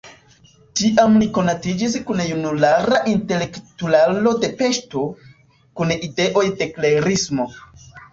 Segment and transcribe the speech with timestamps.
[0.79, 5.03] Tiam li konatiĝis kun junulara intelektularo de Peŝto,
[5.83, 7.47] kun ideoj de la klerismo.